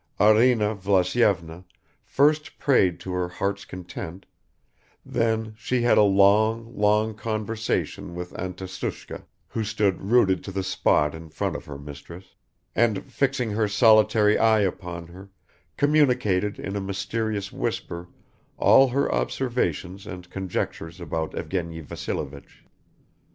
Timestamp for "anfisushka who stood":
8.33-10.01